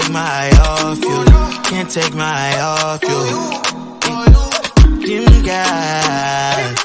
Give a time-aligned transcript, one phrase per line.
[0.00, 1.24] take my eye off you.
[1.70, 3.22] Can't take my eye off you.
[5.06, 6.84] Dim gas.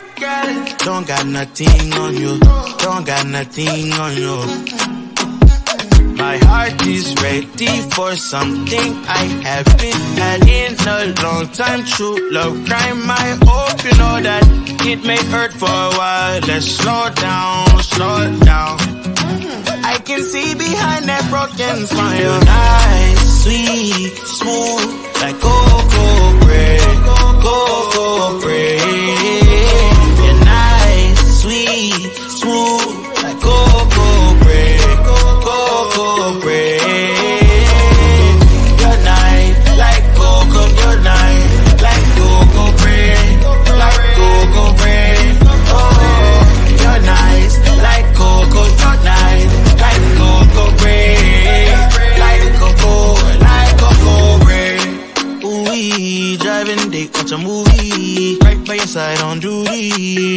[0.80, 2.40] Don't got nothing on you.
[2.80, 4.38] Don't got nothing on you.
[6.16, 11.86] My heart is ready for something I haven't had in a long time.
[11.86, 13.10] True love crime.
[13.10, 14.44] I hope you know that
[14.86, 16.40] it may hurt for a while.
[16.48, 18.93] Let's slow down, slow down.
[19.94, 22.40] I can see behind that broken smile.
[22.42, 24.90] Nice, sweet, smooth,
[25.22, 26.82] like cocoa bread,
[27.44, 28.83] cocoa bread.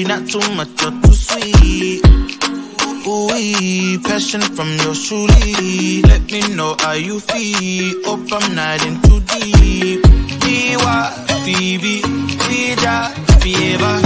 [0.05, 2.01] Not too much or too sweet.
[3.09, 6.03] Ooh, we passion from your truly.
[6.03, 8.03] Let me know how you feel.
[8.05, 10.01] Hope I'm not in too deep.
[10.43, 10.97] Biwa,
[11.45, 12.01] Phoebe,
[12.49, 12.97] Bija,
[13.43, 13.97] Fever.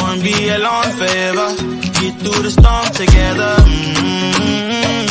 [0.00, 1.48] Won't be alone forever.
[1.98, 3.52] Get through the storm together.
[3.70, 5.04] Mm-hmm.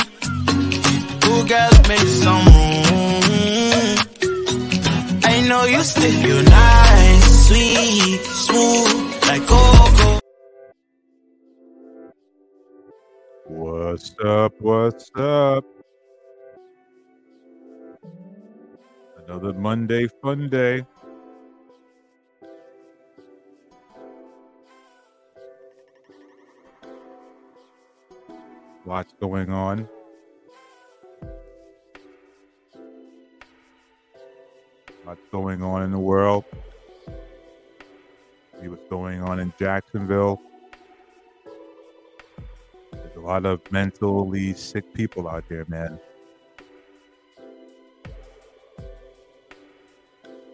[1.28, 3.97] Ooh, girl, make some room.
[5.23, 7.28] I know you still, you're nice,
[14.00, 14.53] What's up?
[14.61, 15.66] What's up?
[19.28, 20.86] Another Monday fun day.
[28.85, 29.90] Lots going on.
[35.06, 36.46] Lots going on in the world.
[38.62, 40.41] See what's going on in Jacksonville.
[43.19, 46.00] A lot of mentally sick people out there, man.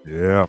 [0.03, 0.48] Yeah.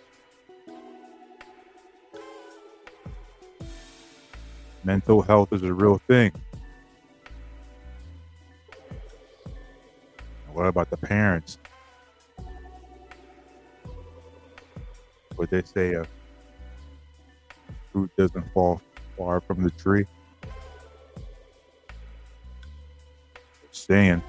[4.83, 6.33] Mental health is a real thing.
[10.55, 11.59] What about the parents?
[15.35, 16.07] What they say, a
[17.93, 18.81] fruit doesn't fall
[19.19, 20.07] far from the tree.
[23.87, 24.21] Saying.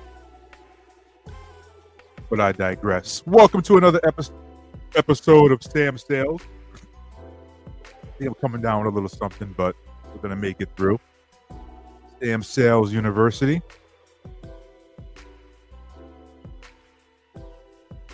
[2.29, 3.25] But I digress.
[3.25, 4.31] Welcome to another epi-
[4.95, 6.41] episode of Sam Sales.
[8.21, 9.75] I'm coming down with a little something, but
[10.13, 10.99] we're going to make it through.
[12.21, 13.61] Sam Sales University.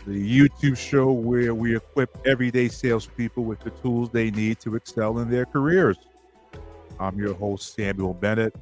[0.05, 5.19] The YouTube show where we equip everyday salespeople with the tools they need to excel
[5.19, 5.97] in their careers.
[6.99, 8.55] I'm your host, Samuel Bennett,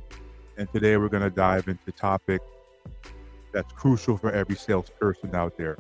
[0.58, 2.42] and today we're going to dive into topic
[3.52, 5.78] that's crucial for every salesperson out there.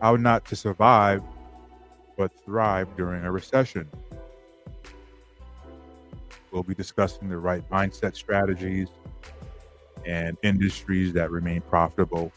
[0.00, 1.22] How not to survive,
[2.16, 3.88] but thrive during a recession.
[6.50, 8.88] We'll be discussing the right mindset strategies
[10.06, 12.32] and industries that remain profitable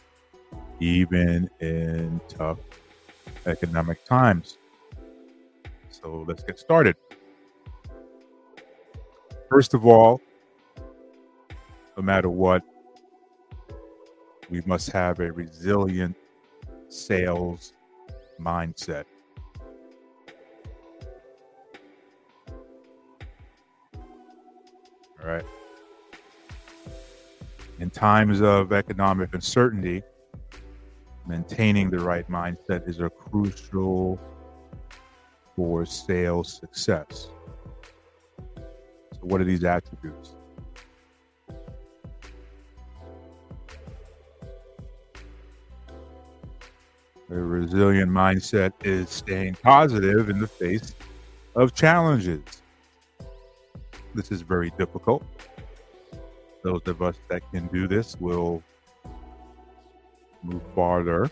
[0.80, 2.60] even in tough
[3.46, 4.58] economic times.
[5.90, 6.96] So let's get started.
[9.50, 10.22] First of all,
[11.96, 12.64] no matter what,
[14.50, 16.16] we must have a resilient
[16.90, 17.74] sales
[18.40, 19.06] mindset.
[25.22, 25.44] All right.
[27.80, 30.02] In times of economic uncertainty,
[31.28, 34.20] maintaining the right mindset is a crucial
[35.56, 37.30] for sales success.
[38.56, 40.37] So, what are these attributes?
[47.38, 50.96] A resilient mindset is staying positive in the face
[51.56, 52.42] of challenges.
[54.16, 55.24] This is very difficult.
[56.64, 58.64] Those of us that can do this will
[60.42, 61.30] move farther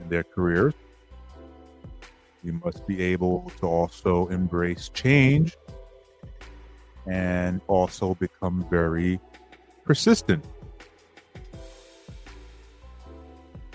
[0.00, 0.74] in their careers.
[2.42, 5.56] You must be able to also embrace change
[7.06, 9.20] and also become very
[9.84, 10.44] persistent.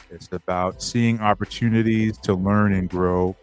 [0.10, 3.36] It's about seeing opportunities to learn and grow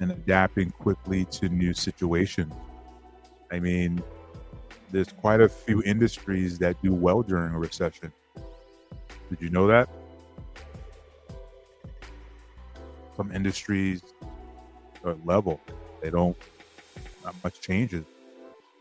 [0.00, 2.52] and adapting quickly to new situations.
[3.50, 4.02] I mean,
[4.90, 8.12] there's quite a few industries that do well during a recession.
[9.30, 9.88] Did you know that?
[13.16, 14.02] some industries
[15.04, 15.60] are level.
[16.00, 16.36] They don't
[17.24, 18.04] not much changes.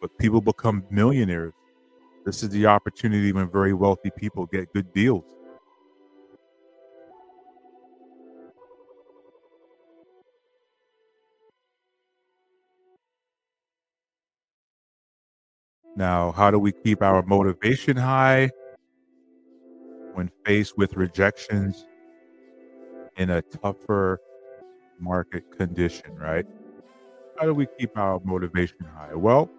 [0.02, 1.54] But people become millionaires.
[2.26, 5.24] This is the opportunity when very wealthy people get good deals.
[15.96, 18.50] Now, how do we keep our motivation high
[20.14, 21.86] when faced with rejections
[23.18, 24.20] in a tougher
[25.00, 26.46] market condition, right?
[27.38, 29.16] How do we keep our motivation high?
[29.16, 29.50] Well,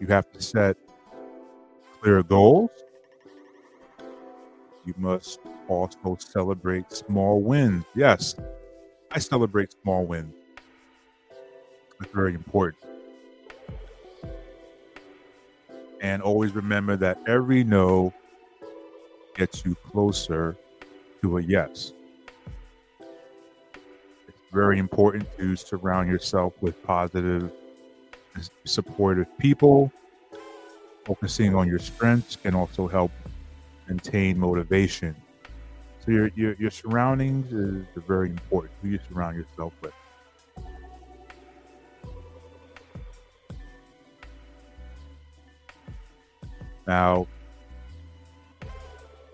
[0.00, 0.76] you have to set
[2.00, 2.70] clear goals.
[4.86, 7.84] You must also celebrate small wins.
[7.94, 8.34] Yes,
[9.10, 10.34] I celebrate small wins.
[12.00, 12.93] It's very important.
[16.04, 18.12] And always remember that every no
[19.34, 20.54] gets you closer
[21.22, 21.94] to a yes.
[24.28, 27.50] It's very important to surround yourself with positive,
[28.66, 29.90] supportive people.
[31.06, 33.10] Focusing on your strengths can also help
[33.88, 35.16] maintain motivation.
[36.04, 38.74] So your your, your surroundings is very important.
[38.82, 39.94] Who you surround yourself with.
[46.86, 47.26] Now,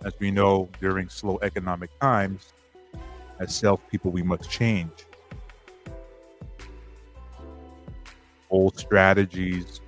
[0.04, 2.52] as we know, during slow economic times,
[3.38, 5.06] as salespeople, we must change.
[8.50, 9.80] Old strategies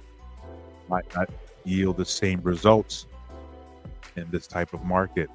[0.89, 1.31] might not
[1.65, 3.07] yield the same results
[4.17, 5.31] in this type of market.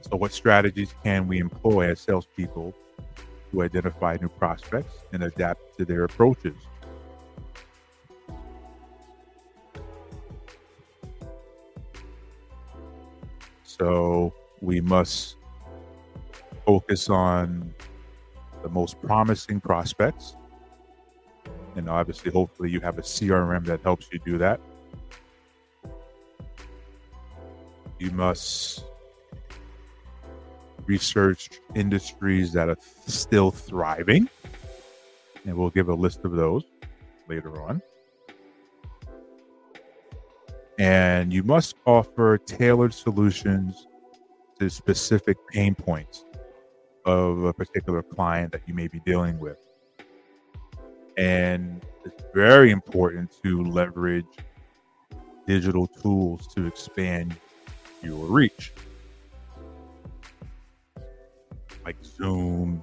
[0.00, 2.74] So, what strategies can we employ as salespeople
[3.52, 6.54] to identify new prospects and adapt to their approaches?
[13.78, 15.36] So we must
[16.64, 17.74] focus on
[18.62, 20.36] the most promising prospects.
[21.74, 24.60] And obviously, hopefully, you have a CRM that helps you do that.
[27.98, 28.84] You must
[30.86, 32.78] research industries that are
[33.08, 34.28] still thriving.
[35.46, 36.62] And we'll give a list of those
[37.28, 37.82] later on
[40.78, 43.86] and you must offer tailored solutions
[44.58, 46.24] to specific pain points
[47.04, 49.58] of a particular client that you may be dealing with.
[51.16, 54.26] And it's very important to leverage
[55.46, 57.36] digital tools to expand
[58.02, 58.72] your reach,
[61.84, 62.82] like Zoom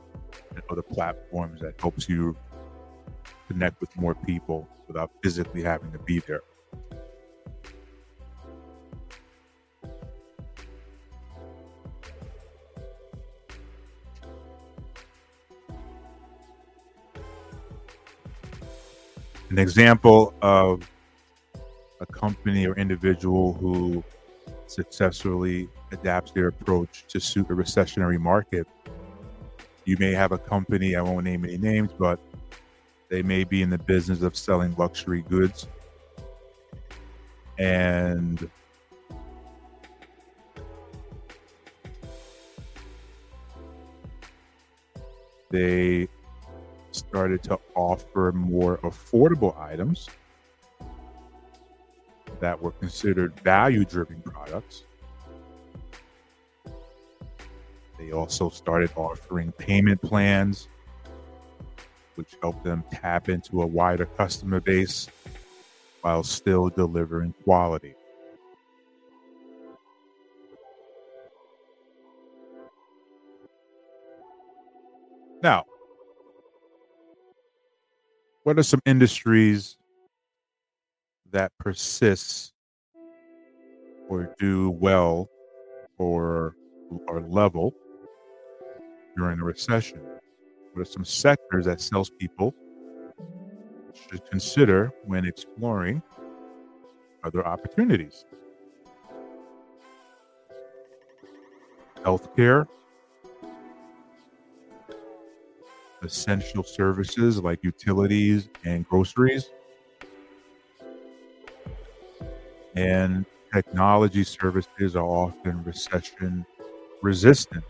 [0.51, 2.35] and other platforms that helps you
[3.47, 6.41] connect with more people without physically having to be there.
[19.51, 20.89] An example of
[21.99, 24.01] a company or individual who
[24.65, 28.65] successfully adapts their approach to suit a recessionary market.
[29.83, 32.17] You may have a company, I won't name any names, but
[33.09, 35.67] they may be in the business of selling luxury goods.
[37.59, 38.49] And
[45.49, 46.07] they
[47.11, 50.07] started to offer more affordable items
[52.39, 54.85] that were considered value driven products.
[57.99, 60.69] They also started offering payment plans,
[62.15, 65.09] which helped them tap into a wider customer base
[66.03, 67.93] while still delivering quality.
[75.43, 75.65] Now,
[78.43, 79.77] what are some industries
[81.31, 82.53] that persist
[84.09, 85.29] or do well
[85.97, 86.55] or
[87.07, 87.73] are level
[89.15, 90.01] during a recession?
[90.73, 92.53] What are some sectors that salespeople
[93.93, 96.01] should consider when exploring
[97.23, 98.25] other opportunities?
[102.03, 102.67] Healthcare,
[106.03, 109.51] essential services like utilities and groceries.
[112.75, 116.45] And technology services are often recession
[117.01, 117.65] resistant.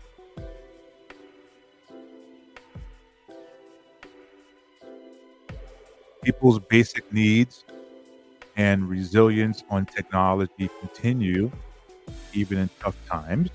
[6.24, 7.64] People's basic needs
[8.56, 11.52] and resilience on technology continue
[12.32, 13.50] even in tough times.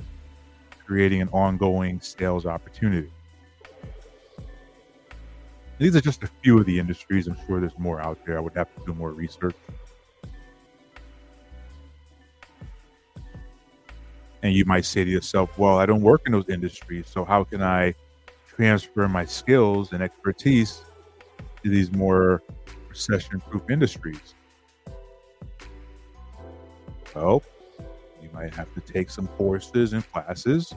[0.86, 3.12] creating an ongoing sales opportunity.
[5.80, 7.28] These are just a few of the industries.
[7.28, 8.38] I'm sure there's more out there.
[8.38, 9.56] I would have to do more research.
[14.42, 17.08] And you might say to yourself, well, I don't work in those industries.
[17.10, 17.94] So how can I
[18.48, 20.82] transfer my skills and expertise
[21.64, 22.42] to these more
[22.90, 24.34] recession proof industries?
[27.16, 27.44] Well,
[28.22, 30.74] you might have to take some courses and classes.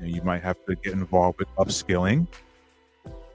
[0.00, 2.26] And you might have to get involved with upskilling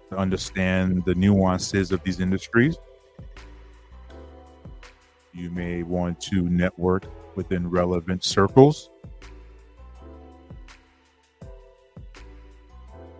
[0.10, 2.78] to understand the nuances of these industries.
[5.34, 8.90] You may want to network within relevant circles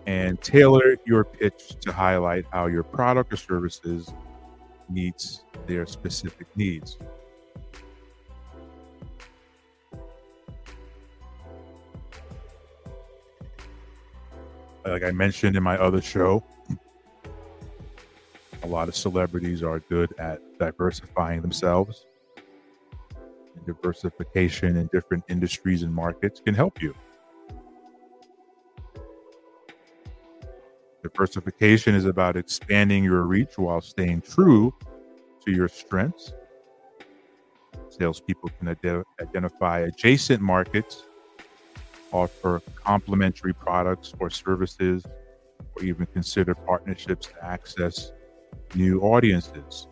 [0.06, 4.12] and tailor your pitch to highlight how your product or services
[4.90, 6.98] meets their specific needs.
[14.84, 16.44] Like I mentioned in my other show,
[18.62, 22.06] a lot of celebrities are good at diversifying themselves.
[23.56, 26.94] And diversification in different industries and markets can help you.
[31.02, 34.72] Diversification is about expanding your reach while staying true
[35.44, 36.32] to your strengths.
[37.88, 41.04] Salespeople can ad- identify adjacent markets,
[42.12, 45.04] offer complementary products or services,
[45.74, 48.12] or even consider partnerships to access
[48.74, 49.88] new audiences.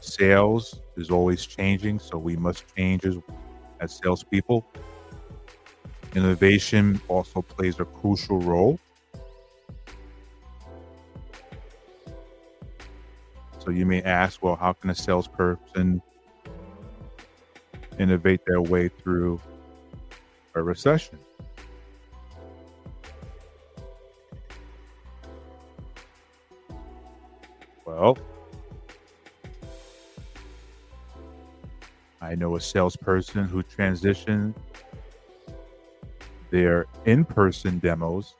[0.00, 3.16] Sales is always changing, so we must change as,
[3.80, 4.66] as salespeople.
[6.14, 8.78] Innovation also plays a crucial role.
[13.60, 16.00] So you may ask, well, how can a salesperson
[17.98, 19.38] innovate their way through
[20.54, 21.18] a recession?
[27.84, 28.16] Well,
[32.22, 34.54] I know a salesperson who transitioned
[36.50, 38.36] their in person demos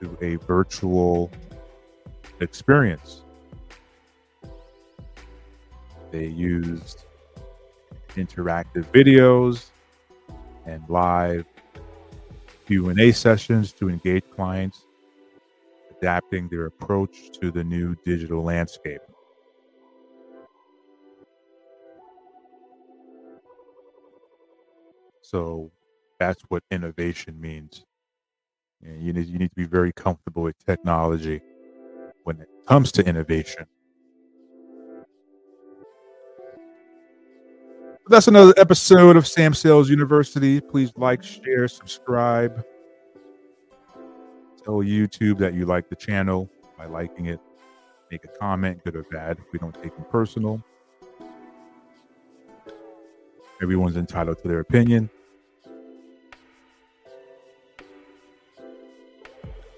[0.00, 1.30] to a virtual
[2.40, 3.22] experience.
[6.10, 7.04] They used
[8.16, 9.70] interactive videos
[10.66, 11.44] and live
[12.66, 14.86] Q&A sessions to engage clients,
[15.98, 19.00] adapting their approach to the new digital landscape.
[25.22, 25.70] So
[26.18, 27.84] that's what innovation means.
[28.82, 31.40] And you need you need to be very comfortable with technology
[32.24, 33.66] when it comes to innovation.
[38.08, 40.62] That's another episode of Sam Sales University.
[40.62, 42.64] Please like, share, subscribe.
[44.64, 46.48] Tell YouTube that you like the channel
[46.78, 47.38] by liking it.
[48.10, 49.36] Make a comment, good or bad.
[49.52, 50.64] We don't take them personal.
[53.60, 55.10] Everyone's entitled to their opinion.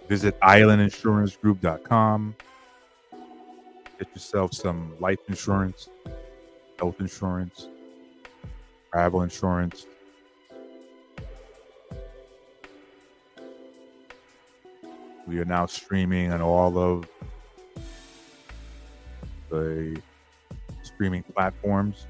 [0.08, 2.36] Visit islandinsurancegroup.com.
[3.98, 5.88] Get yourself some life insurance,
[6.78, 7.66] health insurance,
[8.92, 9.86] travel insurance.
[15.26, 17.06] We are now streaming on all of
[19.48, 20.00] the
[20.82, 22.06] streaming platforms.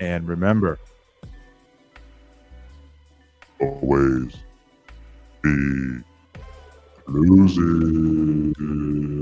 [0.00, 0.78] And remember,
[3.60, 4.36] always
[5.42, 6.00] be
[7.06, 9.15] losing.